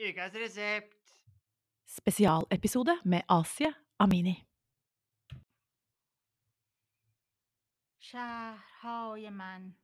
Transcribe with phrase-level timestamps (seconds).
[0.00, 0.96] Ukas resept.
[1.84, 4.46] Spesialepisode med Asie Amini.
[7.98, 9.76] شهرهای من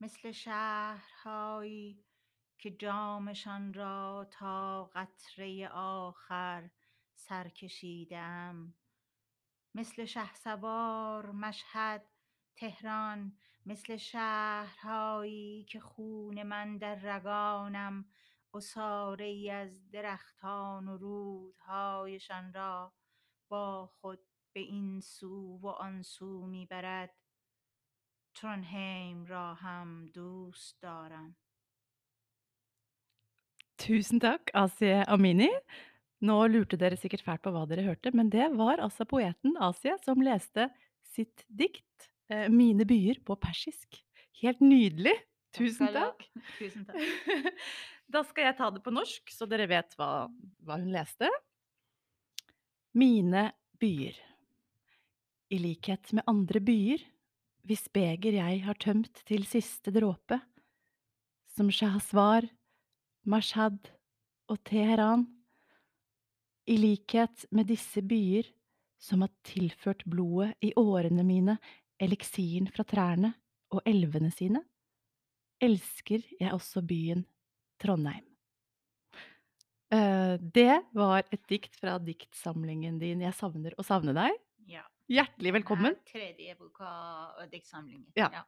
[0.00, 2.04] مثل شهرهایی
[2.58, 6.70] که جامشان را تا قطره آخر
[7.14, 8.74] سر کشیدم
[9.74, 12.06] مثل شهسوار مشهد
[12.56, 18.04] تهران مثل شهرهایی که خون من در رگانم
[18.53, 22.93] عصاره ای از درختان و رودهایشان را
[23.49, 24.19] با خود
[24.53, 27.15] به این سو و آن سو می برد
[28.35, 31.35] ترونهیم را هم دوست دارم
[33.79, 35.49] Tusen takk, Asie Amini.
[36.19, 39.95] Nå lurte dere sikkert fælt på hva dere hørte, men det var altså poeten Asie
[40.03, 40.67] som leste
[41.15, 44.03] sitt dikt eh, 'Mine byer' på persisk.
[44.41, 45.15] Helt nydelig!
[45.55, 46.11] Tusen skal du ha.
[46.11, 46.27] takk.
[46.59, 46.99] Tusen takk.
[48.10, 50.26] Da skal jeg ta det på norsk, så dere vet hva,
[50.64, 51.28] hva hun leste.
[52.94, 53.48] Mine
[53.80, 54.16] byer.
[55.50, 57.02] I likhet med andre byer,
[57.64, 60.38] hvis beger jeg har tømt til siste dråpe,
[61.54, 62.46] som Shahswar,
[63.24, 63.90] Mashhad
[64.50, 65.26] og Teheran,
[66.68, 68.46] i likhet med disse byer
[69.00, 71.58] som har tilført blodet i årene mine
[72.00, 73.34] eliksiren fra trærne
[73.74, 74.62] og elvene sine,
[75.60, 77.24] elsker jeg også byen
[77.84, 78.24] Trondheim.
[79.92, 84.32] Eh, Det var et dikt fra diktsamlingen din Jeg savner å savne deg.
[84.70, 84.82] Ja.
[85.12, 85.96] Hjertelig velkommen.
[86.08, 88.06] Det er Tredje boka av diktsamlingen.
[88.16, 88.44] Ja.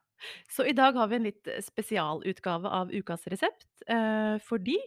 [0.49, 4.79] Så i dag har vi en litt eh, spesialutgave av ukas resept, eh, fordi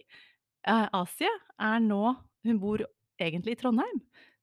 [0.67, 2.81] eh, Asie er nå Hun bor
[3.21, 3.99] egentlig i Trondheim,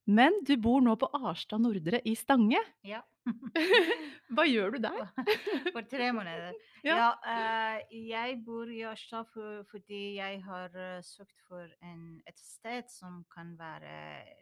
[0.09, 2.61] men du bor nå på Arstad Nordre i Stange.
[2.87, 3.03] Ja.
[4.33, 5.09] Hva gjør du der?
[5.75, 6.57] For tre måneder.
[6.87, 6.95] Ja.
[6.95, 12.39] Ja, uh, jeg bor i Arstad for, fordi jeg har uh, søkt for en, et
[12.39, 13.97] sted som kan være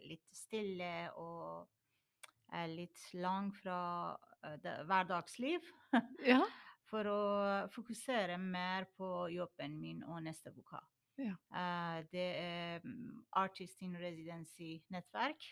[0.04, 3.78] litt stille og uh, litt langt fra
[4.44, 5.64] eh, det, hverdagsliv.
[6.28, 6.42] Ja.
[6.92, 7.22] For å
[7.72, 10.84] fokusere mer på jobben min og neste boka.
[11.18, 11.36] Ja.
[11.50, 15.46] Uh, det er mm, Artist in Residency-nettverk.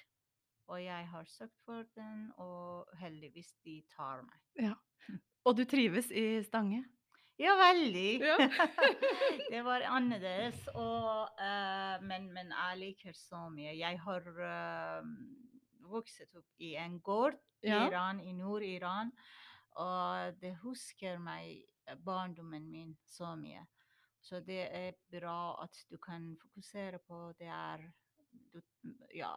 [0.72, 4.74] Og jeg har søkt for den, og heldigvis de tar meg.
[5.44, 6.84] Og du trives i Stange?
[7.38, 8.20] Ja, veldig.
[8.20, 8.36] Ja.
[9.52, 13.74] det var annerledes, og, uh, men, men jeg liker så mye.
[13.76, 15.08] Jeg har uh,
[15.90, 17.88] vokst opp i en gård i Ja.
[17.88, 19.10] Iran, i Nord-Iran,
[19.80, 23.64] og det husker meg eh, barndommen min så mye.
[24.24, 27.82] Så det er bra at du kan fokusere på det er
[28.54, 28.60] du,
[29.14, 29.34] Ja,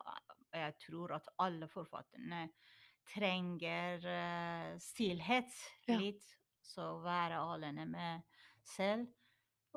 [0.55, 2.45] jeg tror at alle forfatterne
[3.13, 5.51] trenger uh, stillhet
[5.87, 5.97] Ja.
[5.99, 6.23] litt.
[6.67, 8.23] Så være alene med
[8.67, 9.05] selv.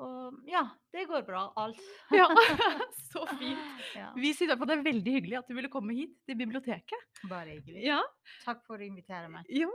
[0.01, 1.79] Og ja, det går bra, alt.
[2.17, 2.25] Ja,
[3.11, 3.83] så fint.
[3.95, 7.05] Ja, Vi synes på det er veldig hyggelig at du ville komme hit til biblioteket.
[7.29, 7.83] bare hyggelig.
[7.85, 7.99] Ja,
[8.45, 9.47] Takk for å invitere meg.
[9.51, 9.69] jo,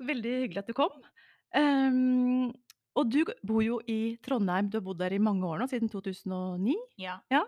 [0.00, 0.96] veldig hyggelig at du kom.
[1.54, 2.50] Ehm,
[2.96, 5.90] og du bor jo i Trondheim, du har bodd der i mange år nå, siden
[5.92, 6.74] 2009?
[6.98, 7.18] Ja.
[7.30, 7.42] Ja.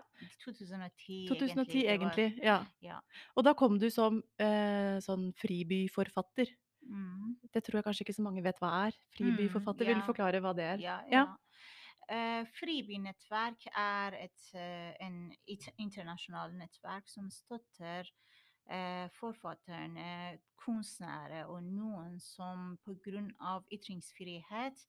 [0.45, 2.27] 2010, 2010 egentlig.
[2.37, 2.57] var- ja.
[2.81, 2.99] Ja.
[3.35, 6.47] Og da kom du som eh, sånn fribyforfatter.
[6.89, 7.35] Mm.
[7.53, 8.97] Det tror jeg kanskje ikke så mange vet hva er.
[9.17, 10.77] Fribyforfatter, vil du forklare hva det er?
[10.79, 11.25] Ja, Ja.
[11.25, 11.37] ja.
[12.09, 15.31] Eh, Fribynettverk er et uh, en
[15.77, 18.07] internasjonalt nettverk som støtter
[18.71, 23.61] uh, forfatterne, kunstnere og noen som pga.
[23.71, 24.81] ytringsfrihet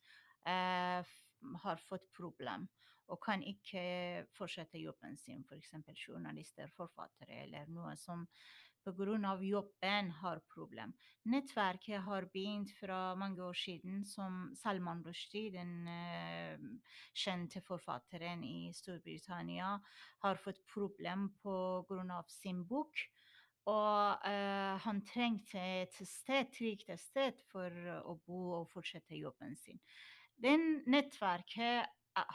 [0.44, 2.68] har fått problem
[3.10, 3.82] og kan ikke
[4.36, 5.72] fortsette jobben sin, f.eks.
[5.98, 8.26] journalister, forfattere eller noe som
[8.84, 9.38] pga.
[9.42, 10.92] jobben har problem.
[11.24, 16.58] Nettverket har begynt fra mange år siden som Salman Rushdie, den eh,
[17.14, 19.80] kjente forfatteren i Storbritannia,
[20.22, 22.22] har fått problem pga.
[22.28, 22.94] sin bok.
[23.68, 27.68] Og uh, han trengte et sted, trygt sted for
[28.08, 29.78] å bo og fortsette jobben sin.
[30.42, 31.86] Den nettverket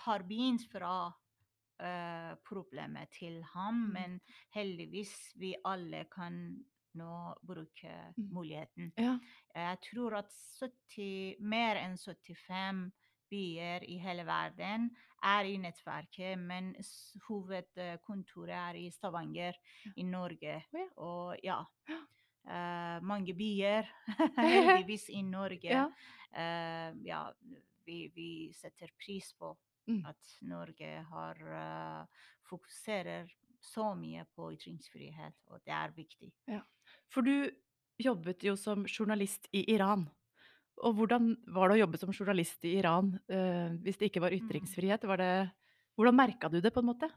[0.06, 3.94] har begynt fra uh, problemet til ham, Mm.
[3.94, 4.20] men
[4.56, 6.64] heldigvis vi alle kan
[6.96, 8.30] nå bruke Mm.
[8.32, 8.92] muligheten.
[8.98, 9.18] Ja.
[9.56, 10.32] Jeg tror at
[10.62, 12.92] 70, mer enn 75
[13.30, 14.90] byer i hele verden
[15.24, 16.76] er i nettverket, men
[17.28, 19.54] hovedkontoret er i Stavanger
[19.86, 19.92] Ja.
[19.98, 20.64] i Norge.
[20.74, 20.88] Ja.
[20.98, 21.64] Og ja,
[22.48, 23.88] Uh, mange byer,
[24.86, 25.66] heldigvis i Norge.
[25.66, 25.86] Ja.
[26.30, 27.24] Uh, ja,
[27.86, 29.56] vi, vi setter pris på
[29.86, 30.00] Mm.
[30.10, 33.28] at Norge har uh, fokuserer
[33.62, 36.32] så mye på ytringsfrihet, og det er viktig.
[37.14, 37.52] For du
[38.02, 40.08] jobbet jo som journalist i Iran.
[40.82, 44.34] Og hvordan var det å jobbe som journalist i Iran uh, hvis det ikke var
[44.34, 44.42] Mm.
[44.42, 45.06] ytringsfrihet?
[45.06, 45.52] Var det
[45.96, 47.08] Hvordan merka du det, på en måte?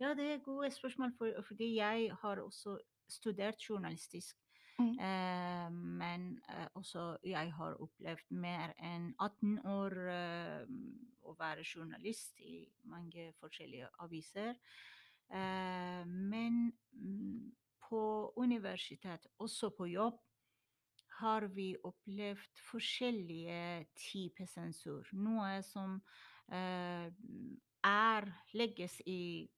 [0.00, 4.36] Ja, det er gode spørsmål, for, fordi jeg har også studert journalistisk.
[4.78, 4.92] Mm.
[5.02, 10.68] Eh, men eh, også jeg har opplevd mer enn 18 år eh,
[11.26, 14.54] å være journalist i mange forskjellige aviser.
[15.34, 17.50] Eh, men mm,
[17.88, 20.18] på universitet, også på jobb,
[21.18, 25.08] har vi opplevd forskjellige typer sensur.
[25.18, 25.98] Noe som
[26.54, 27.10] eh,
[27.82, 29.48] er legges i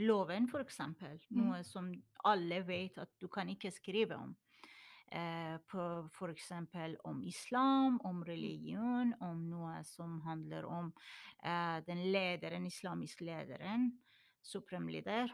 [0.00, 1.18] loven, eksempel.
[1.30, 1.40] Mm.
[1.40, 1.90] Noe som
[2.28, 4.36] alle vet at du kan ikke skrive om.
[5.10, 6.52] Eh, f.eks.
[7.02, 10.92] om islam, om religion, om noe som handler om
[11.42, 13.90] eh, den lederen, islamisk lederen,
[14.42, 15.32] supremleder.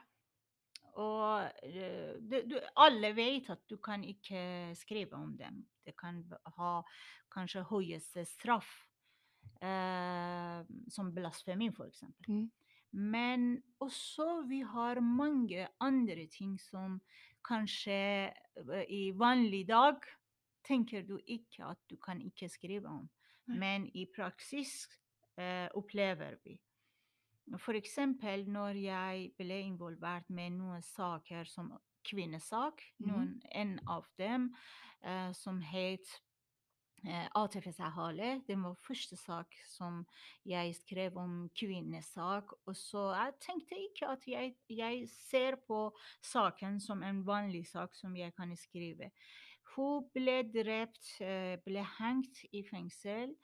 [0.97, 5.61] Og eh, det, du, alle vet at du kan ikke skrive om dem.
[5.85, 6.23] Det kan
[6.57, 6.79] ha
[7.33, 8.71] kanskje høyeste straff,
[9.61, 12.33] eh, som blasfemi, eksempel.
[12.33, 12.47] Mm.
[12.97, 17.01] Men også vi har mange andre ting som
[17.45, 18.33] kanskje
[18.89, 20.01] i vanlig dag
[20.67, 23.09] tenker du ikke at du kan ikke skrive om.
[23.47, 24.89] Men i praksis
[25.39, 26.57] eh, opplever vi.
[27.77, 31.71] Eksempel når jeg ble involvert med noen saker som
[32.07, 33.09] kvinnesak, Mhm.
[33.11, 34.55] noen, en av dem
[35.03, 36.21] eh, som het
[37.07, 38.41] eh, ATF Sahale.
[38.47, 40.05] Det var første sak som
[40.45, 42.53] jeg skrev om kvinnesak.
[42.67, 45.91] Og så jeg tenkte ikke at jeg, jeg ser på
[46.23, 49.11] saken som en vanlig sak som jeg kan skrive.
[49.77, 53.37] Hun ble drept, eh, ble hengt i fengsel.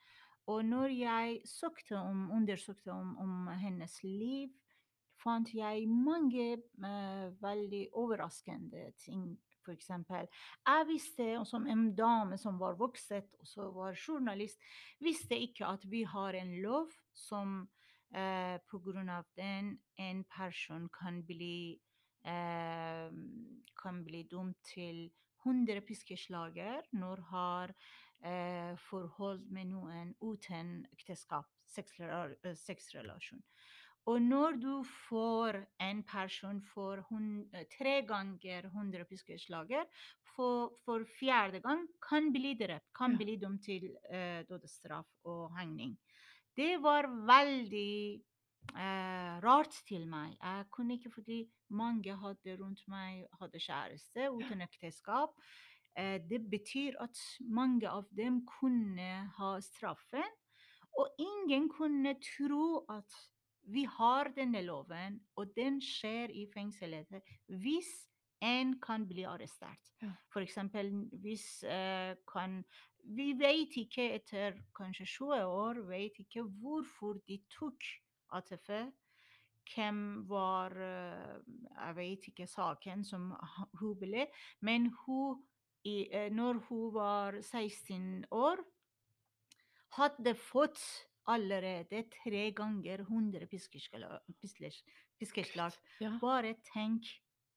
[0.47, 4.51] Og når jeg søkte om, undersøkte om, om hennes liv,
[5.23, 9.39] fant jeg mange uh, veldig overraskende ting.
[9.63, 10.27] For eksempel,
[10.67, 14.59] jeg visste, som en dame som var vokset og så var journalist,
[15.01, 17.69] visste ikke at vi har en lov som
[18.15, 21.79] eh, av den en person kan bli
[22.25, 23.11] eh,
[23.83, 25.11] kan bli dømt til
[25.45, 27.75] 100 piskeslager når har
[28.25, 33.43] eh, forhold med noen uten ekteskap, sexrelasjon.
[33.43, 33.82] Sex.
[34.11, 34.19] Og
[35.09, 39.85] får en person for hun, eh, tre ganger 100 piskeslager,
[40.35, 45.97] for, for fjerde gang kan bli drept, kan bli dømt til uh, dødsstraff og hengning.
[46.57, 48.21] Det var veldig
[48.75, 50.37] uh, rart til meg.
[50.41, 55.37] Jeg kunne ikke fordi mange hadde rundt meg hadde kjæreste uten ekteskap.
[55.99, 60.39] Uh, det betyr at mange av dem kunne ha straffen,
[60.99, 63.21] og ingen kunne tro at
[63.65, 67.91] vi har denne loven, og den skjer i fengselet hvis
[68.43, 69.93] en kan bli arrestert.
[70.33, 70.91] For eksempel
[71.23, 72.65] hvis uh, kan
[73.03, 77.83] Vi vet ikke etter kanskje 20 år vet ikke hvorfor de tok
[78.33, 78.71] ATF.
[79.75, 81.39] Hvem var uh,
[81.77, 83.33] Jeg vet ikke saken som
[83.81, 84.27] hun ble,
[84.61, 85.43] men hun
[85.85, 88.63] i, uh, når hun var 16 år,
[89.99, 90.79] hadde fått
[91.27, 94.21] allerede tre ganger 100 piskeskla-
[95.21, 95.73] piskeslag.
[96.01, 96.19] Ja.
[96.21, 97.05] Bare tenk,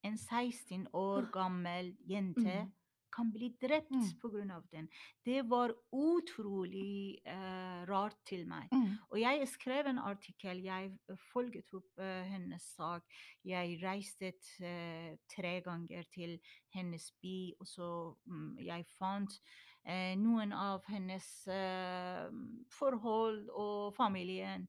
[0.04, 2.72] en 16 år gammel jente Mm.
[3.16, 4.52] kan bli drept Mm.
[4.52, 4.90] av den.
[5.26, 8.68] Det var utrolig uh, rart til meg.
[8.72, 8.98] Mm.
[9.10, 10.98] Og jeg skrev en artikkel, jeg
[11.32, 13.04] folget opp uh, hennes sak.
[13.44, 16.40] Jeg reiste uh, tre ganger til
[16.74, 17.88] hennes by, og så
[18.28, 19.75] um, jeg fant eh,
[20.18, 22.26] noen av hennes eh,
[22.74, 24.68] forhold og familien.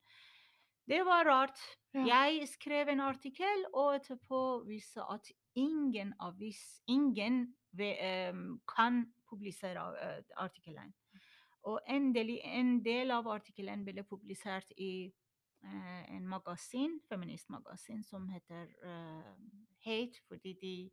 [0.87, 1.59] Det var rart.
[1.97, 10.23] Jeg skrev en artikkel, og etterpå viste at ingen avis, ingen em, kan publisere eh,
[10.37, 10.93] artikkelen.
[11.67, 15.15] Og endelig, en del av artikkelen ble publisert i eh,
[16.17, 19.33] en magasin, feministmagasin som heter eh,
[19.87, 20.91] Hate, fordi de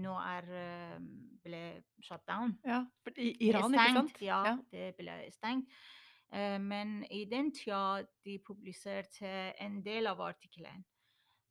[0.00, 0.98] nå er eh,
[1.44, 2.58] ble shut down.
[2.64, 2.84] ja.
[3.16, 4.22] I Iran, ikke sant?
[4.22, 4.56] Ja, Ja.
[4.72, 5.68] det ble stengt.
[6.32, 10.84] Eh, men i den tida de publiserte en del av artikkelen.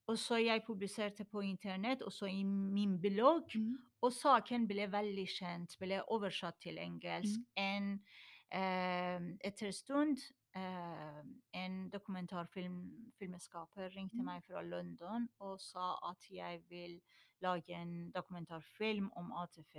[0.08, 3.56] Og så jeg publiserte på internett, også i min blogg.
[3.56, 3.78] Mm.
[4.02, 7.40] Og saken ble veldig kjent, ble oversatt til engelsk.
[7.40, 7.64] Mm.
[7.64, 8.04] En,
[8.52, 10.18] eh, etter en stund
[10.56, 14.26] eh, en dokumentarfilmskaper ringte Mm.
[14.26, 17.02] meg fra London og sa at jeg vil
[17.42, 19.76] lage en dokumentarfilm om ATF.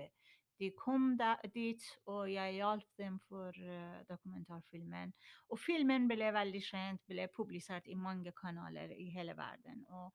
[0.58, 5.12] De kom da, dit, og jeg hjalp dem for uh, dokumentarfilmen.
[5.50, 9.82] Og filmen ble veldig kjent, ble publisert i mange kanaler i hele verden.
[9.88, 10.12] Og,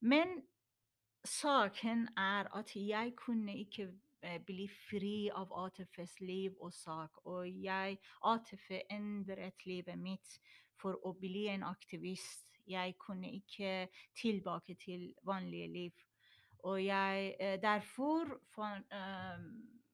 [0.00, 0.42] men
[1.24, 3.92] saken er at jeg kunne ikke
[4.46, 7.22] bli fri av ATFs liv og sak.
[7.30, 7.98] Og jeg,
[8.28, 10.36] ATF endret livet mitt
[10.80, 12.46] for å bli en aktivist.
[12.70, 16.06] Jeg kunne ikke tilbake til vanlige liv.
[16.68, 19.46] Og jeg eh, Derfor for, um,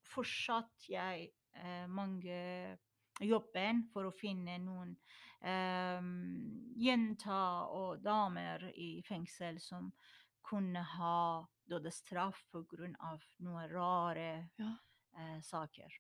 [0.03, 2.77] fortsatte jeg uh, mange
[3.23, 4.93] jobben for å finne noen
[5.41, 6.11] um,
[6.77, 9.89] jenter og damer i fengsel som
[10.47, 11.21] kunne ha
[11.69, 13.19] dødsstraff pga.
[13.39, 14.73] noen rare Ja.
[15.19, 15.93] eh, saker.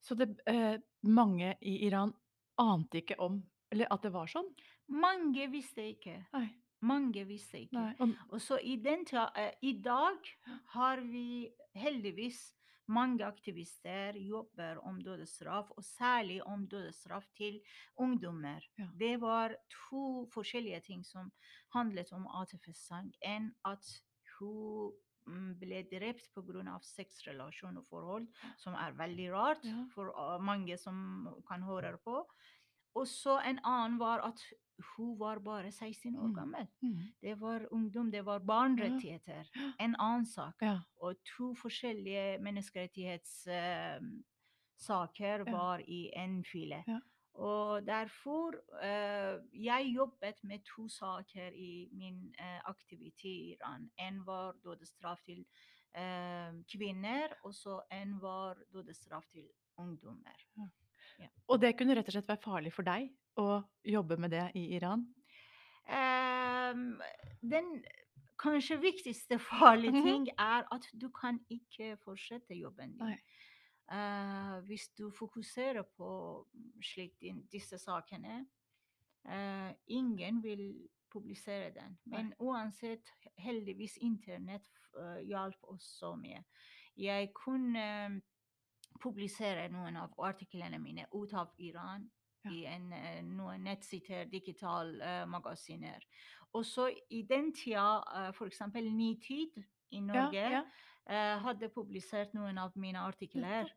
[0.00, 2.12] Så det eh, mange i Iran
[2.58, 4.46] ante ikke om Eller at det var sånn?
[4.88, 6.26] Mange visste ikke.
[6.32, 6.46] Nei.
[6.80, 7.76] Mange visste ikke.
[7.76, 8.14] Nei.
[8.30, 9.04] Og, så i, den
[9.36, 10.16] eh, I dag
[10.72, 12.54] har vi heldigvis
[12.88, 17.60] mange aktivister jobber om dødsstraff, og særlig om dødsstraff til
[18.00, 18.64] ungdommer.
[18.78, 18.86] Ja.
[18.96, 21.30] Det var to forskjellige ting som
[21.74, 23.12] handlet om ATF-sang.
[23.20, 23.84] En at
[24.38, 24.92] hun
[25.26, 26.78] mm, ble drept pga.
[26.80, 28.26] sexrelasjon og forhold,
[28.56, 29.84] som er veldig rart Ja.
[29.94, 32.24] for uh, mange som kan høre på.
[32.94, 34.40] Og så en annen var at
[34.96, 36.34] hun var bare 16 år Mm.
[36.34, 36.66] gammel.
[36.82, 39.44] mm, Det var ungdom, det var barnerettigheter.
[39.54, 39.72] Ja.
[39.80, 40.54] En annen sak.
[40.62, 40.78] ja.
[41.02, 45.52] Og to forskjellige menneskerettighetssaker uh, Ja.
[45.52, 46.84] var i en file.
[47.38, 47.42] Ja.
[47.46, 53.90] Og derfor uh, Jeg jobbet med to saker i min uh, aktivitet i Iran.
[53.98, 55.44] En var dødsstraff til
[55.98, 59.46] uh, kvinner, og så en var dødsstraff til
[59.78, 60.34] ungdommer.
[61.48, 64.66] Og det kunne rett og slett være farlig for deg å jobbe med det i
[64.76, 65.06] Iran?
[65.88, 67.00] Um,
[67.40, 67.84] den
[68.38, 70.04] kanskje viktigste farlige Mhm.
[70.04, 72.98] ting er at du kan ikke fortsette jobben din.
[72.98, 73.18] Nei.
[73.92, 76.08] Eh, hvis du fokuserer på
[76.84, 78.46] slik din, disse sakene,
[79.28, 81.98] uh, ingen vil publisere den.
[82.04, 84.68] Men uansett, heldigvis internett
[84.98, 86.42] uh, hjalp oss så mye.
[86.96, 88.20] Jeg kunne
[89.00, 92.10] publisere noen av artiklene mine ut av Iran
[92.44, 92.50] Ja.
[92.52, 92.92] i en,
[93.34, 96.04] noen nettsider, digitale magasiner.
[96.52, 98.60] Og så i den tida, uh, f.eks.
[98.74, 99.58] Nitid
[99.90, 100.62] i Ja, Norge ja.
[101.08, 103.70] Eh, hadde publisert noen av mine artikler.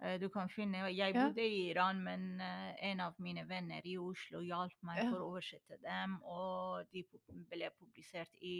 [0.00, 3.96] Eh, du kan finne Jeg bodde i Iran, men eh, en av mine venner i
[4.00, 7.04] Oslo hjalp meg for å oversette dem, og de
[7.50, 8.58] ble publisert i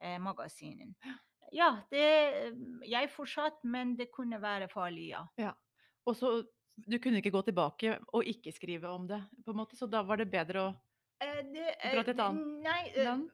[0.00, 0.96] eh, magasinen.
[1.54, 2.04] Ja, det
[2.88, 5.54] Jeg fortsatte, men det kunne være farlig, ja.
[6.04, 6.42] Og så
[6.74, 10.00] Du kunne ikke gå tilbake og ikke skrive om det, på en måte, så da
[10.02, 10.72] var det bedre å
[11.22, 13.28] Eh, det, Dra til et annet land?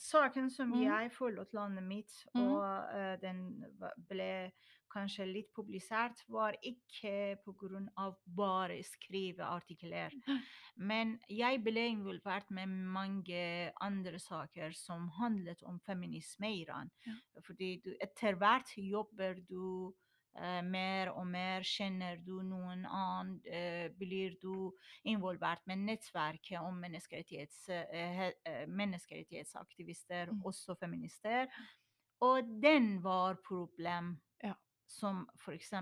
[0.00, 0.80] Saken som mm.
[0.82, 2.42] jeg forlot landet mitt, Mhm.
[2.42, 2.62] og
[2.94, 3.64] uh, den
[4.08, 4.52] ble
[4.94, 8.12] kanskje litt publisert, var ikke pga.
[8.36, 10.12] bare skrive artikler.
[10.76, 16.90] Men jeg ble involvert med mange andre saker som handlet om feminisme i Iran.
[17.06, 17.14] Ja.
[17.46, 19.92] Fordi du, etter hvert jobber du
[20.62, 24.72] mer og mer, kjenner du noen annen, eh, blir du
[25.04, 30.42] involvert med nettverket om menneskerettighets, eh, he- eh, menneskerettighetsaktivister, Mm.
[30.44, 31.46] også feminister.
[32.20, 34.20] Og den var problem.
[34.42, 34.54] Ja.
[34.86, 35.72] Som f.eks.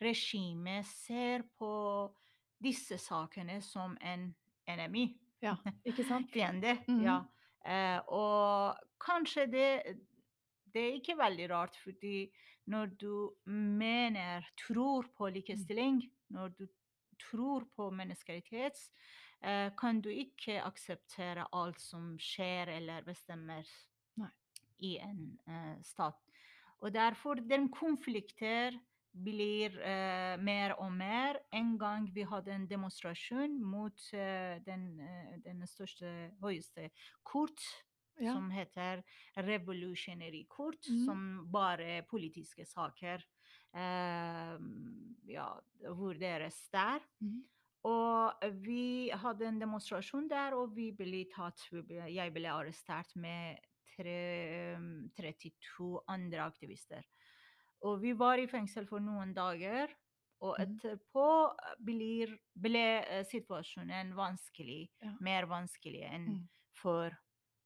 [0.00, 2.12] regimet ser på
[2.62, 4.34] disse sakene som en
[4.66, 5.16] enemy.
[5.42, 5.54] Ja,
[5.86, 6.30] ikke sant?
[6.32, 6.78] Fiende.
[6.88, 7.02] Mhm.
[7.04, 7.20] Ja.
[7.64, 9.98] Eh, og kanskje det
[10.72, 12.30] Det er ikke veldig rart, fordi
[12.68, 13.12] når du
[13.48, 16.66] mener, tror på likestilling, når du
[17.18, 18.78] tror på menneskerettighet,
[19.40, 23.66] eh, kan du ikke akseptere alt som skjer eller bestemmer
[24.20, 24.30] Nei.
[24.78, 26.20] i en uh, stat.
[26.78, 28.76] Og derfor den konflikter
[29.10, 31.40] blir uh, mer og mer.
[31.52, 35.00] En gang vi hadde en demonstrasjon mot uh, den,
[35.42, 36.90] den største, høyeste
[37.26, 37.64] kort,
[38.20, 38.32] Ja.
[38.34, 39.02] som heter
[39.36, 41.04] Revolutionary Court, mm.
[41.06, 43.22] som bare politiske saker
[43.74, 44.58] eh,
[45.32, 45.48] ja,
[45.94, 47.00] vurderes der.
[47.22, 47.42] Mm.
[47.88, 53.60] Og vi hadde en demonstrasjon der, og vi ble tatt Jeg ble arrestert med
[53.94, 54.16] tre,
[55.16, 57.06] 32 andre aktivister.
[57.86, 59.88] Og vi var i fengsel for noen dager.
[60.40, 60.76] Og Mhm.
[60.76, 64.88] etterpå blir, ble eh, situasjonen vanskelig.
[65.02, 65.14] Ja.
[65.20, 66.48] Mer vanskelig enn Mm.
[66.74, 67.16] før.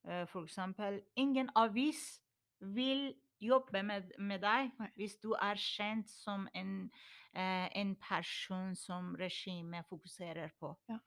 [0.05, 2.21] Eh, eksempel, ingen avis
[2.59, 6.91] vil jobbe med, med deg hvis du er kjent som en,
[7.35, 10.75] eh, en person som regimet fokuserer på.
[10.89, 10.99] Ja.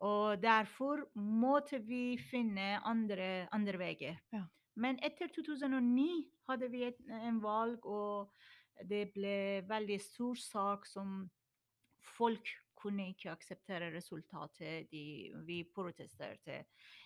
[0.00, 4.16] Og derfor måtte vi finne andre, andre veier.
[4.32, 4.46] Ja.
[4.76, 8.32] Men etter 2009 hadde vi et, en valg, og
[8.88, 11.28] det ble veldig stor sak som
[12.16, 12.48] folk
[12.80, 14.88] kunne ikke akseptere resultatet.
[14.90, 16.62] De, vi protesterte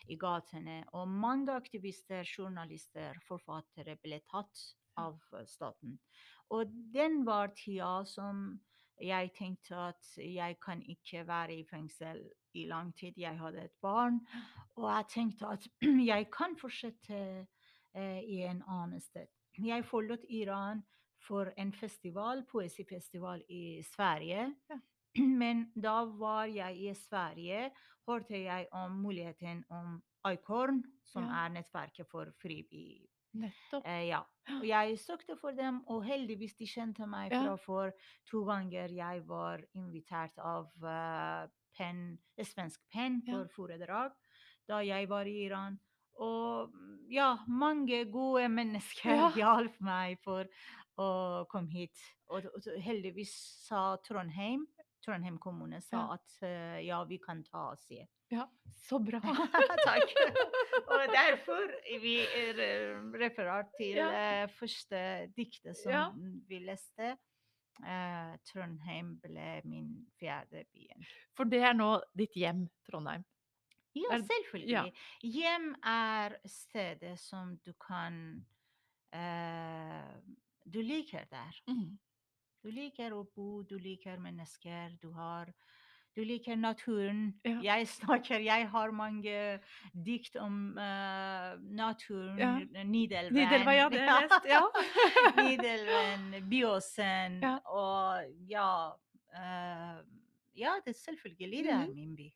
[0.08, 4.64] i gatene, og mange aktivister, journalister, forfattere ble tatt
[5.00, 5.18] av
[5.50, 5.98] staten.
[6.54, 8.46] Og den var tida som
[9.02, 12.22] jeg tenkte at jeg kan ikke være i fengsel
[12.54, 13.18] i lang tid.
[13.18, 14.20] Jeg hadde et barn,
[14.76, 15.66] og jeg tenkte at
[16.12, 17.20] jeg kan fortsette
[17.96, 19.26] eh, i en annen sted.
[19.58, 20.82] Jeg forlot Iran
[21.26, 24.54] for en festival, poesifestival i Sverige.
[24.70, 24.78] Ja.
[25.42, 27.70] Men da var jeg i Sverige,
[28.08, 31.44] hørte jeg om muligheten om Icorn, som Ja.
[31.44, 33.82] er nettverket for frivillig Nettopp.
[33.86, 34.20] Eh, ja.
[34.60, 37.90] Og jeg søkte for dem, og heldigvis de kjente meg fra for
[38.30, 44.12] to ganger jeg var invitert av uh, pen, svensk penn for foredrag
[44.68, 45.74] da jeg var i Iran.
[46.22, 49.30] Og mm, ja, mange gode mennesker Ja.
[49.36, 50.46] hjalp meg for
[51.00, 51.08] å
[51.50, 51.98] komme hit.
[52.30, 52.46] Og
[52.80, 53.34] heldigvis
[53.66, 54.62] sa Trondheim,
[55.04, 56.14] Trondheim kommune sa Ja.
[56.16, 58.06] at eh, ja, vi kan ta og se.
[58.32, 58.46] Ja,
[58.86, 59.20] så bra.
[59.88, 60.14] Takk.
[60.88, 61.68] Og derfor
[62.02, 62.96] vi eh,
[63.76, 64.08] til Ja.
[64.42, 66.08] eh, første diktet som Ja.
[66.48, 67.16] vi leste.
[67.82, 71.02] Uh, Trondheim ble min fjerde byen.
[71.34, 73.24] For det er nå ditt hjem, Trondheim.
[73.98, 74.92] Ja, selvfølgelig.
[75.26, 78.46] Hjem er stedet som du kan
[79.14, 80.14] uh,
[80.64, 81.58] Du liker der.
[81.66, 81.98] Mm.
[82.64, 85.50] Du liker å bo, du liker mennesker, du har
[86.14, 87.32] Du liker naturen.
[87.44, 87.56] Ja.
[87.74, 89.38] Jeg snakker Jeg har mange
[90.06, 92.38] dikt om uh, naturen.
[92.38, 92.52] Ja.
[92.86, 93.34] Nidelven.
[93.34, 94.46] Nidelva, ja, det har jeg lest.
[94.46, 94.62] Ja.
[95.48, 97.56] Nidelven, Byåsen Ja.
[97.66, 98.68] og ja
[99.34, 99.98] uh,
[100.54, 101.94] Ja, det er selvfølgelig det er Mhm.
[101.98, 102.30] min by.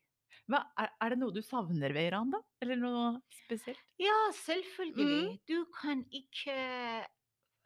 [0.49, 2.39] Hva, er, er det noe du savner ved Iran, da?
[2.61, 3.79] Eller noe spesielt?
[4.01, 5.23] Ja, selvfølgelig.
[5.29, 5.39] Mm.
[5.47, 6.59] Du kan ikke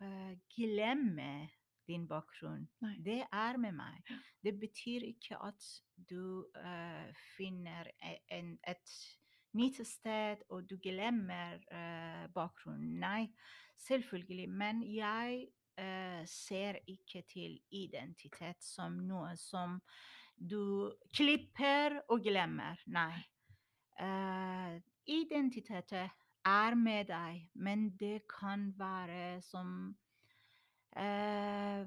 [0.03, 1.49] uh, glemme
[1.87, 2.67] din bakgrunn.
[2.83, 2.93] Nei.
[3.05, 4.13] Det er med meg.
[4.43, 5.65] Det betyr ikke at
[6.09, 8.95] du uh, finner e- en, et
[9.57, 12.97] nytt sted og du glemmer uh, bakgrunnen.
[12.99, 13.27] Nei,
[13.85, 14.49] selvfølgelig.
[14.49, 15.45] Men jeg
[15.79, 19.79] uh, ser ikke til identitet som noe som
[20.37, 22.81] du klipper og glemmer.
[22.87, 23.13] Nei.
[23.99, 26.09] Uh, identitetet
[26.43, 29.93] er med deg, men det kan være som
[30.95, 31.83] eh,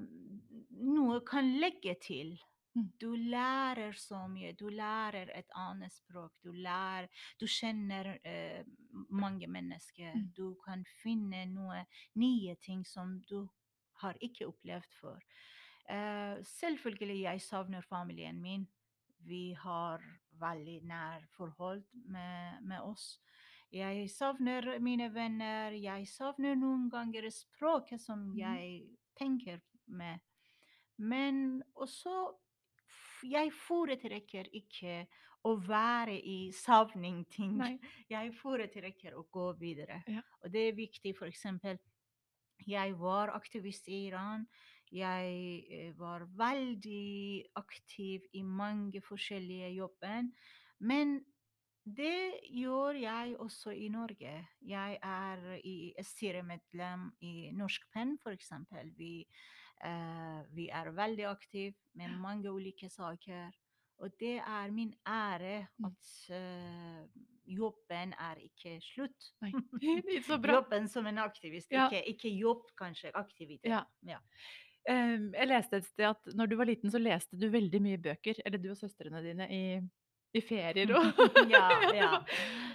[0.83, 2.35] noe kan legge til.
[2.77, 2.87] Mm.
[3.01, 4.53] Du lærer så mye.
[4.53, 6.35] Du lærer et annet språk.
[6.43, 7.07] Du lærer
[7.39, 8.63] Du kjenner eh,
[9.09, 10.13] mange mennesker.
[10.13, 10.31] Mm.
[10.37, 13.47] Du kan finne noe nye ting som du
[14.01, 15.21] har ikke opplevd før.
[15.89, 18.67] Eh, selvfølgelig jeg savner familien min.
[19.19, 20.03] Vi har
[20.39, 23.19] veldig nær forhold med, med oss.
[23.71, 25.71] Jeg savner mine venner.
[25.75, 28.37] Jeg savner noen ganger språket som Mhm.
[28.37, 30.19] jeg tenker med.
[30.97, 32.33] Men også
[33.23, 35.07] Jeg foretrekker ikke
[35.43, 37.57] å være i savning-ting.
[37.57, 37.79] Nei.
[38.09, 40.03] Jeg foretrekker å gå videre.
[40.07, 40.21] Ja.
[40.43, 41.79] Og det er viktig, for eksempel
[42.67, 44.47] Jeg var aktivist i Iran.
[44.91, 50.29] Jeg eh, var veldig aktiv i mange forskjellige jobber.
[50.79, 51.25] Men
[51.95, 54.33] det gjør jeg også i Norge.
[54.61, 58.51] Jeg er i styremedlem i Norsk Penn, f.eks.
[58.97, 59.13] Vi,
[59.85, 63.51] uh, vi er veldig aktive med mange ulike saker.
[64.03, 65.85] Og det er min ære Mm.
[65.89, 67.07] at uh,
[67.47, 69.31] jobben er ikke slutt.
[69.41, 69.51] Nei.
[70.27, 70.59] Så bra.
[70.59, 71.87] Jobben som en aktivist, Ja.
[71.87, 73.11] ikke, ikke jobb, kanskje.
[73.15, 73.69] Aktivitet.
[73.71, 73.83] Ja.
[74.05, 74.19] Ja.
[74.89, 77.97] Um, jeg leste et sted at når du var liten, så leste du veldig mye
[77.97, 78.37] bøker.
[78.45, 79.63] Eller du og søstrene dine i,
[80.35, 81.21] i ferier og
[81.53, 81.67] Ja,
[82.01, 82.11] ja.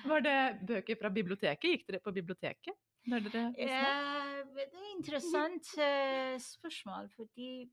[0.08, 0.38] Var det
[0.68, 1.68] bøker fra biblioteket?
[1.76, 2.76] Gikk dere på biblioteket
[3.10, 3.68] når dere var små?
[3.68, 7.70] Eh, det er interessant eh, spørsmål, fordi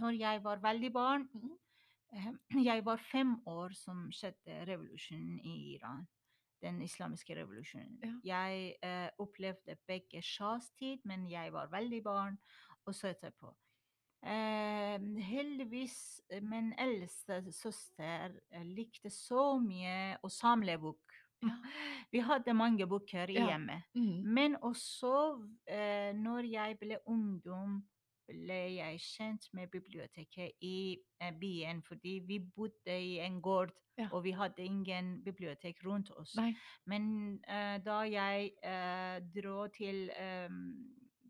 [0.00, 1.26] når jeg var veldig barn
[2.14, 2.30] eh,
[2.64, 6.06] Jeg var fem år som skjedde revolusjonen i Iran.
[6.60, 8.20] Den islamiske revolusjonen.
[8.24, 12.36] Jeg eh, opplevde begge sjahs tid, men jeg var veldig barn
[12.84, 13.54] og så etterpå.
[14.22, 21.14] Eh, heldigvis eh, min eldste søster eh, likte så mye å samle bok.
[21.40, 21.54] Ja.
[22.12, 23.46] Vi hadde mange bøker i Ja.
[23.54, 23.86] hjemmet.
[23.96, 24.18] Mhm.
[24.34, 25.14] Men også
[25.66, 27.80] eh, når jeg ble ungdom,
[28.28, 34.06] ble jeg kjent med biblioteket i eh, byen, fordi vi bodde i en gård, Ja.
[34.12, 36.36] og vi hadde ingen bibliotek rundt oss.
[36.36, 36.54] Nei.
[36.86, 38.52] Men eh, da jeg
[39.34, 40.08] dro til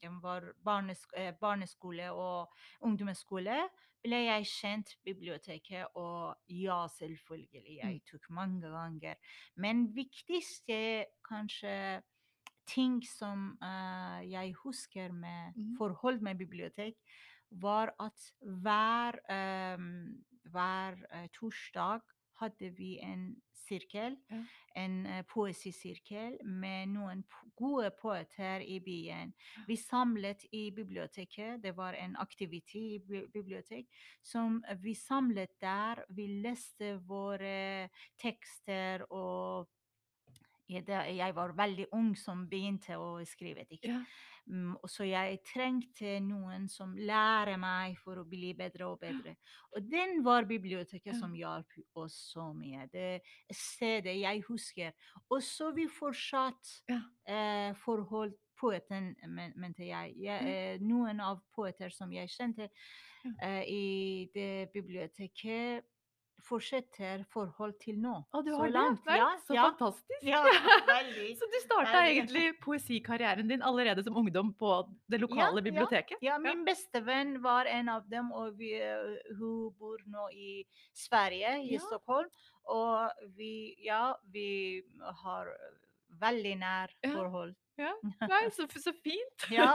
[0.03, 3.57] det var barnesk eh, barneskole og ungdomsskole,
[4.03, 8.01] ble jeg kjent biblioteket, og ja, selvfølgelig, jeg Mm.
[8.11, 9.15] tok mange ganger.
[9.57, 12.03] Men viktigste kanskje
[12.67, 15.77] ting som uh, jeg husker med Mhm.
[15.79, 16.95] forhold med bibliotek,
[17.51, 19.19] var at hver,
[19.77, 22.01] um, hver uh, torsdag
[22.41, 24.42] hadde vi en sirkel, Ja.
[24.76, 27.24] en eh, poesisirkel med noen
[27.56, 29.33] gode poeter i byen.
[29.66, 33.87] Vi samlet i biblioteket, det var en aktivitet i bi- bibliotek,
[34.22, 36.04] som vi samlet der.
[36.11, 37.88] Vi leste våre
[38.20, 39.68] tekster og
[40.70, 43.85] jeg var veldig ung som begynte å skrive dikt.
[43.90, 44.00] Ja.
[44.50, 49.37] Um, så jeg trengte noen som lærer meg for å bli bedre og bedre.
[49.76, 51.18] Og den var biblioteket Ja.
[51.20, 52.88] som hjalp oss så mye.
[52.90, 53.20] Det
[53.52, 54.92] stedet jeg husker.
[55.30, 57.00] Og så vi fortsatt Ja.
[57.26, 60.14] eh, forhold poeten, men, mente jeg.
[60.20, 62.68] jeg eh, noen av poeter som jeg kjente
[63.42, 65.85] eh, i det biblioteket,
[66.44, 68.14] fortsetter forhold til nå.
[68.31, 68.74] Å, du så har det?
[68.76, 69.07] langt.
[69.09, 69.66] Nei, ja, så ja.
[69.70, 70.26] fantastisk.
[70.26, 70.42] Ja.
[71.40, 74.72] Så du starta egentlig poesikarrieren din allerede som ungdom på
[75.11, 76.20] det lokale biblioteket?
[76.24, 80.61] Ja, min bestevenn var en av dem, og vi, eh, hun bor nå i
[80.96, 81.79] Sverige, i.
[81.81, 82.29] Stockholm.
[82.70, 84.83] Og vi, ja, vi
[85.22, 85.48] har
[86.20, 87.55] veldig nær forhold.
[87.81, 87.95] Ja.
[88.31, 89.47] Nei, så, så fint.
[89.51, 89.71] Ja.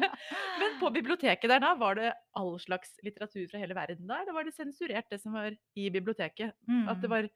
[0.60, 4.36] Men på biblioteket der da, var det all slags litteratur fra hele verden da, eller
[4.36, 6.54] var det sensurert det som var i biblioteket?
[6.86, 7.30] At det Mm, var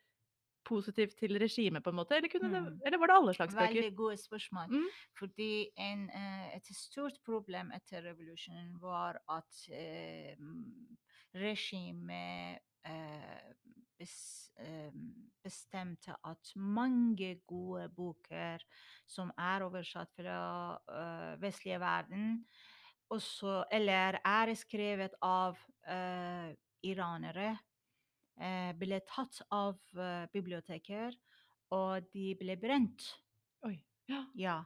[0.65, 2.79] positivt til regimet på en måte, eller, kunne det, Mm.
[2.87, 3.75] eller var det alle slags bøker?
[3.75, 4.71] Veldig gode spørsmål.
[4.73, 4.87] Mm.
[5.19, 10.97] Fordi en, eh, et stort problem etter revolusjonen var at eh, mm,
[11.35, 13.53] regimet eh,
[15.45, 18.63] bestemte at mange gode boker
[19.07, 20.39] som er oversatt fra
[20.91, 22.45] eh, vestlige verden,
[23.13, 26.55] også, eller er skrevet av eh,
[26.85, 27.51] iranere,
[28.41, 31.17] eh, ble tatt av eh, biblioteker,
[31.75, 33.11] og de ble brent.
[33.67, 33.77] Oi.
[34.11, 34.25] Ja.
[34.37, 34.57] Ja,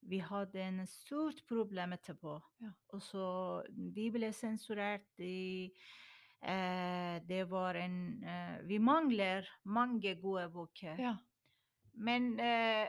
[0.00, 2.38] vi hadde en stort problem etterpå.
[2.62, 2.72] Ja.
[2.94, 3.26] Og så
[3.68, 5.06] de ble sensurert.
[5.20, 5.34] De,
[5.70, 6.09] eh,
[6.42, 10.96] det var en eh, Vi mangler mange gode bøker.
[10.98, 11.16] ja.
[11.94, 12.88] Men eh,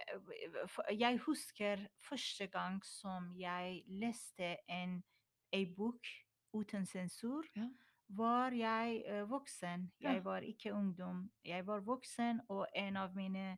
[1.00, 5.04] jeg husker første gang som jeg leste en,
[5.52, 6.08] en bok
[6.54, 7.66] uten sensur, Ja.
[8.10, 9.92] var jeg eh, voksen.
[10.00, 11.30] Jeg var ikke ungdom.
[11.44, 13.58] Jeg var voksen, og en av mine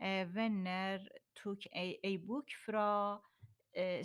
[0.00, 3.33] eh, venner tok ei, ei bok fra eh,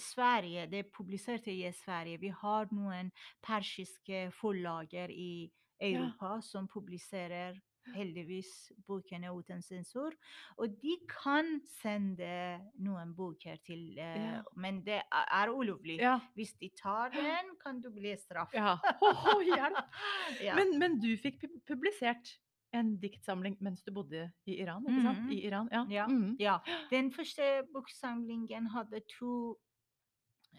[0.01, 0.67] Sverige.
[0.71, 2.19] Det publisert i Sverige.
[2.21, 3.11] Vi har noen
[3.45, 7.59] persiske forlager i Europa som publiserer
[7.95, 8.49] heldigvis
[8.87, 10.13] bokene uten sensur.
[10.57, 14.41] Og de kan sende noen bøker til eh, Ja.
[14.55, 15.99] Men det er er ulovlig.
[16.01, 16.19] Ja.
[16.35, 18.53] Hvis de tar den, kan du bli straff.
[18.53, 18.77] ja.
[19.01, 19.79] Oh, hjelp!
[20.45, 20.55] Ja.
[20.55, 22.37] Men, men du fikk publisert
[22.73, 25.23] en diktsamling mens du bodde i Iran, ikke sant?
[25.23, 25.31] Mhm.
[25.31, 25.85] I Iran, ja.
[25.89, 26.07] Ja.
[26.07, 26.35] Mhm.
[26.39, 26.57] Ja,
[26.91, 29.57] den første boksamlingen hadde to,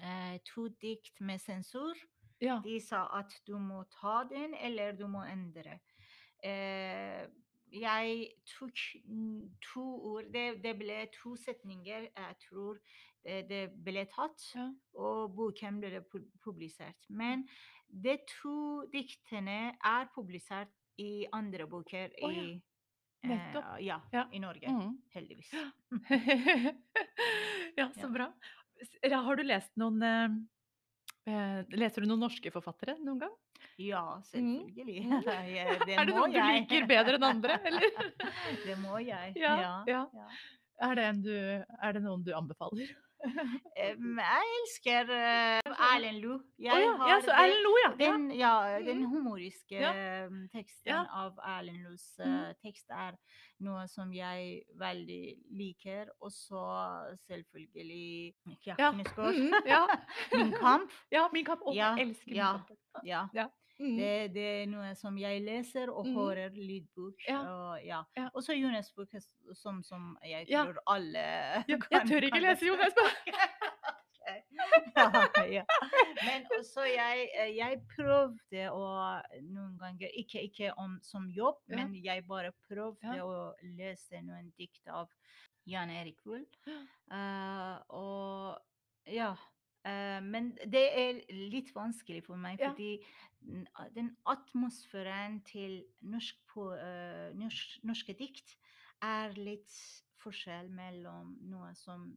[0.02, 1.94] eh, to dikt med sensor.
[2.40, 2.60] ja.
[2.64, 5.78] De sa at du må ta den, eller du må endre.
[6.42, 7.26] Eh,
[7.72, 12.78] jeg tok mm, to ord det, det ble to setninger, jeg tror
[13.24, 14.70] det, det ble tatt, Ja.
[14.94, 16.00] og boken ble
[16.42, 16.96] publisert.
[17.10, 17.44] Men
[17.92, 22.56] de to diktene er publisert i andre bøker Å ja, i,
[23.30, 23.64] nettopp.
[23.78, 24.26] eh, ja, Ja.
[24.32, 24.98] i Norge, Mm.
[25.14, 25.50] heldigvis.
[27.80, 28.32] ja, så bra.
[29.12, 30.28] Har du lest noen eh,
[31.32, 33.34] eh, Leser du noen norske forfattere noen gang?
[33.80, 34.64] Ja, Mhm.
[34.64, 35.02] selvfølgelig.
[35.10, 35.22] Mhm.
[35.24, 35.42] Ja,
[35.84, 37.90] det er det noen noen du liker bedre enn andre, eller?
[38.66, 39.36] det må jeg.
[39.40, 40.06] Ja, Ja.
[40.80, 42.88] Er det, en du, er det noen du anbefaler?
[43.20, 43.96] Jeg
[44.60, 46.38] elsker eh, Erlend Lo.
[46.58, 47.90] Jeg ja, ja, så Lo, ja.
[47.90, 48.12] ja.
[48.12, 48.52] Den, ja,
[48.84, 49.92] den humoriske Ja.
[50.52, 51.04] teksten Ja.
[51.12, 53.16] av Erlend Los eh, tekst er
[53.60, 56.08] noe som jeg veldig liker.
[56.20, 56.64] Og så
[57.28, 58.34] selvfølgelig
[58.66, 58.90] ja, Ja.
[58.92, 59.86] Mhm, ja.
[60.34, 60.90] Min kamp.
[61.12, 61.60] ja, min kamp.
[61.74, 62.52] Ja, jeg elsker min ja.
[62.52, 62.70] kamp.
[63.04, 63.26] Ja.
[63.80, 63.96] Mhm.
[63.96, 66.16] Det, det er noe som jeg leser og mm.
[66.18, 67.22] hører lydbok.
[67.28, 67.38] Ja.
[67.48, 68.02] Og, ja.
[68.18, 68.28] Ja.
[68.44, 69.14] så Jonas bok,
[69.56, 70.64] som, som jeg Ja.
[70.66, 71.24] tror alle
[71.84, 73.32] kan, jeg tør ikke lese Jonas bok.
[74.96, 75.64] ja, ja.
[76.20, 78.84] Men også jeg, eh, jeg prøvde å
[79.48, 81.76] noen ganger, ikke, ikke om, som jobb, Ja.
[81.80, 83.24] men jeg bare prøvde Ja.
[83.24, 85.08] å lese noen dikt av
[85.66, 86.46] Jan Erik Vold.
[86.66, 86.82] Ja.
[87.16, 88.60] Eh, og
[89.06, 89.34] ja.
[89.84, 92.72] Eh, men det er litt vanskelig for meg, Ja.
[92.72, 93.04] fordi
[93.94, 98.56] den atmosfæren til norsk på, eh, norsk, norske dikt
[99.02, 99.72] er litt
[100.20, 102.10] forskjell mellom noe som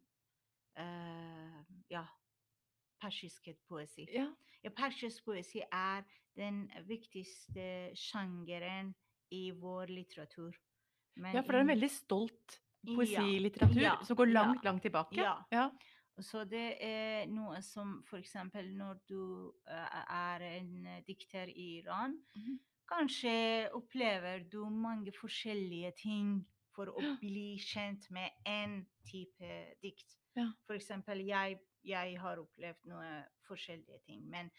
[0.80, 2.04] uh, ja,
[3.00, 4.08] persisk poesi.
[4.12, 4.28] Ja.
[4.64, 6.04] Ja, persisk poesi er
[6.36, 8.94] den viktigste sjangeren
[9.32, 10.56] i vår litteratur.
[11.16, 15.20] Men ja, for det er en veldig stolt poesilitteratur ja, som går langt, langt tilbake.
[15.52, 15.70] ja.
[16.22, 22.20] Så det er noe som eksempel når du eh, er en eh, dikter i Iran,
[22.36, 22.60] Mhm.
[22.88, 26.46] kanskje opplever du mange forskjellige ting
[26.76, 30.18] for å bli kjent med én type dikt.
[30.36, 30.52] Ja.
[30.70, 34.52] Eksempel, jeg, jeg har opplevd noe forskjellige ting, men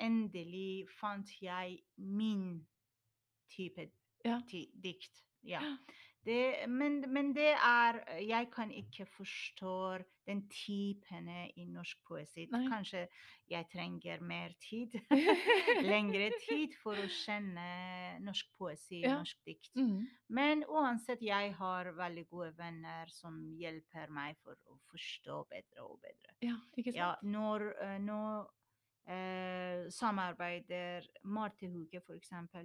[0.00, 2.66] endelig fant jeg min
[3.50, 3.90] type
[4.24, 4.40] Ja.
[4.82, 5.24] dikt.
[5.42, 5.60] Ja.
[6.26, 12.44] Det, men, men det er Jeg kan ikke forstå den typene i norsk poesi.
[12.52, 12.66] Nei.
[12.68, 13.06] Kanskje
[13.48, 14.92] jeg trenger mer tid.
[15.88, 19.14] Lengre tid for å kjenne norsk poesi, Ja.
[19.22, 19.70] norsk dikt.
[19.78, 20.02] Mm.
[20.28, 25.96] Men uansett, jeg har veldig gode venner som hjelper meg for å forstå bedre og
[26.04, 26.34] bedre.
[26.44, 27.30] Ja, ikke Ja, sant?
[27.32, 27.70] når
[29.08, 32.02] eh, samarbeider Marte Huge,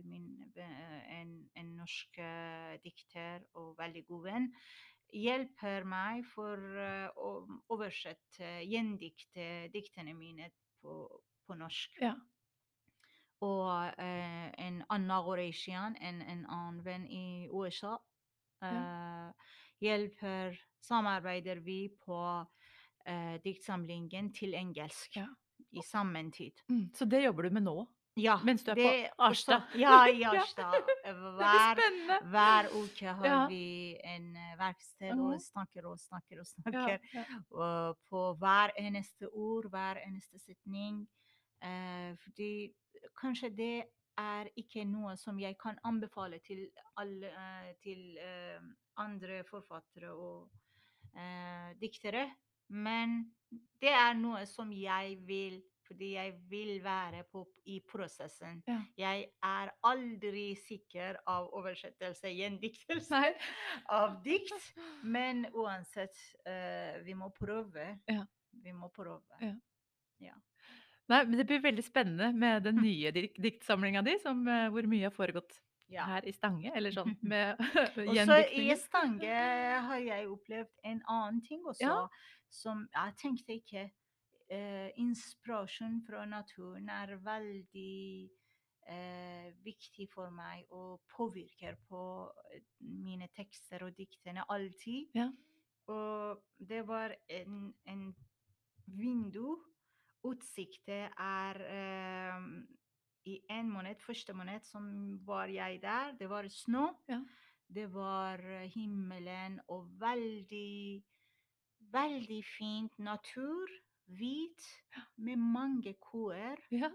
[0.04, 4.50] min, en, en norsk eh, dikter og veldig god venn,
[5.14, 10.52] hjelper meg for eh, å oversette, gjendikte diktene mine
[10.82, 11.04] på,
[11.48, 12.02] på norsk.
[12.02, 12.16] Ja.
[13.44, 17.98] Og eh, en Anna Goretian, en, en annen venn i USA,
[18.64, 22.20] eh, hjelper Samarbeider vi på
[23.08, 25.30] eh, diktsamlingen til engelsk Ja.
[25.72, 26.60] I samme tid.
[26.70, 26.90] Mm.
[26.94, 27.88] Så det jobber du med nå?
[28.16, 29.64] Ja, Mens du er det på Arstad.
[29.74, 30.34] Ja, i Ja.
[30.38, 30.76] Arstad.
[31.40, 31.80] Hver,
[32.30, 33.40] hver uke har Ja.
[33.50, 37.00] vi en eh, verksted og snakker og snakker og snakker.
[37.14, 37.24] ja.
[37.52, 41.08] Og på hver eneste ord, hver eneste setning.
[41.64, 42.70] Eh, fordi
[43.18, 43.84] kanskje det
[44.22, 46.68] er ikke noe som jeg kan anbefale til
[47.02, 48.62] alle eh, til uh,
[49.02, 50.52] andre forfattere og
[51.18, 52.28] uh, diktere.
[52.74, 53.20] Men
[53.84, 58.62] det er noe som jeg vil, fordi jeg vil være på, i prosessen.
[58.68, 58.80] Ja.
[58.98, 63.34] Jeg er aldri sikker av oversettelse, gjendiktelse Nei.
[64.00, 64.72] av dikt.
[65.04, 67.92] Men uansett, uh, vi må prøve.
[68.10, 68.24] Ja.
[68.64, 69.54] Vi må prøve.
[70.24, 70.36] Ja.
[71.12, 74.88] Nei, men det blir veldig spennende med den nye dik diktsamlinga di, som, uh, hvor
[74.90, 75.60] mye har foregått
[75.92, 76.06] Ja.
[76.08, 78.70] her i Stange, eller sånn med Også i.
[78.80, 79.42] Stange
[79.90, 81.98] har jeg opplevd en annen ting også, Ja.
[82.54, 83.88] Som jeg tenkte ikke
[84.52, 88.30] eh, Inspirasjon fra naturen er veldig
[88.88, 92.04] eh, viktig for meg og påvirker på
[92.54, 95.18] eh, mine tekster og diktene alltid.
[95.18, 95.30] Ja.
[95.92, 98.08] Og det var en, en
[98.86, 99.58] vindu.
[100.24, 102.46] Utsikten er eh,
[103.28, 104.86] i en måned, første måned som
[105.28, 106.88] var jeg der, det var snø.
[107.10, 107.20] Ja.
[107.74, 111.04] Det var eh, himmelen og veldig,
[111.94, 113.70] veldig fint natur.
[114.20, 114.66] Hvit,
[115.18, 116.90] med mange kuer Ja.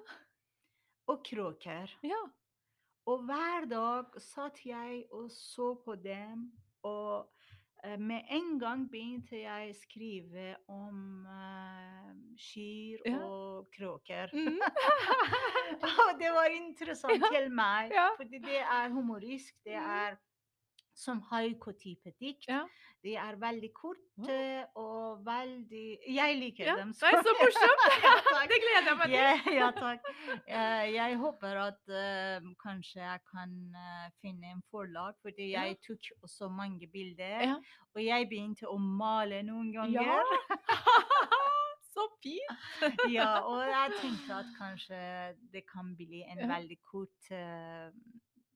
[1.08, 1.94] og kråker.
[2.04, 2.18] ja.
[3.08, 6.42] Og hver dag satt jeg og så på dem,
[6.84, 7.30] og
[7.82, 13.22] eh, med en gang begynte jeg å skrive om uh, kyr Ja.
[13.24, 14.28] og kråker.
[14.36, 14.60] Mm.
[16.04, 18.10] og det var interessant Ja, til meg, ja.
[18.20, 19.56] fordi det er humorisk.
[19.64, 19.88] Det Mhm.
[19.96, 20.18] er
[20.98, 22.48] som haikotype dikt.
[22.50, 22.64] Ja.
[23.06, 24.38] De er veldig korte
[24.74, 26.74] og veldig Jeg liker Ja.
[26.80, 26.88] dem.
[26.90, 27.84] er så morsomt!
[28.06, 28.14] ja.
[28.50, 29.54] Det gleder jeg meg til.
[29.54, 30.08] Ja, takk.
[30.48, 36.10] Eh, jeg håper at uh, kanskje jeg kan eh, finne en forlag, fordi jeg tok
[36.26, 37.54] også mange bilder.
[37.94, 39.86] Og jeg begynte å male noen Ja.
[39.86, 40.24] ganger.
[41.94, 43.10] Så fint!
[43.10, 44.98] Ja, og jeg tenkte at kanskje
[45.52, 47.88] det kan bli en veldig kort eh,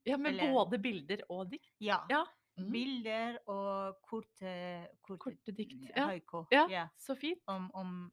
[0.05, 1.71] Ja, med Eller- både bilder og dikt.
[1.79, 2.01] Ja.
[2.11, 2.25] Ja.
[2.59, 2.71] Mm.
[2.73, 5.87] Bilder og korte, korte, Korte dikt.
[5.97, 6.07] Ja.
[6.11, 6.45] haiku.
[6.53, 6.89] Ja, Ja.
[6.99, 7.41] så fint.
[7.49, 8.13] Om, om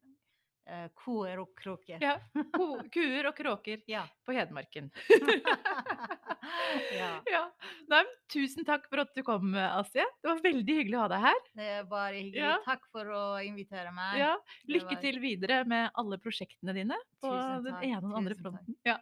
[0.65, 1.97] eh, kuer og kråker.
[2.01, 2.19] Ja.
[2.55, 4.05] Ko kuer og kråker Ja.
[4.25, 4.91] på Hedmarken.
[6.93, 7.09] ja.
[7.33, 7.41] ja.
[7.89, 10.05] Nei, men tusen takk for at du kom, Asje.
[10.21, 11.39] Det var veldig hyggelig å ha deg her.
[11.59, 12.43] Det er bare hyggelig.
[12.45, 12.55] Ja.
[12.65, 14.19] Takk for å invitere meg.
[14.21, 17.97] Ja, det lykke var- til videre med alle prosjektene dine på Tusen den takk, ene
[17.97, 18.53] og den andre tusen takk.
[18.55, 18.75] fronten.
[18.85, 18.97] Ja.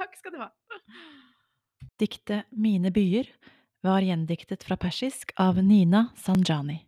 [0.00, 0.50] takk skal du ha.
[2.00, 3.28] Diktet Mine byer
[3.84, 6.80] var gjendiktet fra persisk av Nina Sanjani.